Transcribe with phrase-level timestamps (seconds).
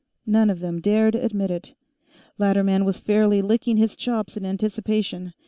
[0.25, 1.75] None of them dared admit it.
[2.39, 5.33] Latterman was fairly licking his chops in anticipation.